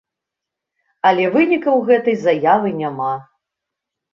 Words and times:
Але 1.09 1.27
вынікаў 1.35 1.77
гэтай 1.91 2.17
заявы 2.25 2.75
няма. 2.81 3.13